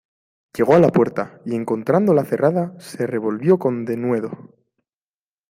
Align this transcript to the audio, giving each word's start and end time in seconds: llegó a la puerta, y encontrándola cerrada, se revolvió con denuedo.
llegó 0.55 0.73
a 0.73 0.79
la 0.79 0.87
puerta, 0.89 1.39
y 1.45 1.53
encontrándola 1.53 2.25
cerrada, 2.25 2.73
se 2.79 3.05
revolvió 3.05 3.59
con 3.59 3.85
denuedo. 3.85 4.31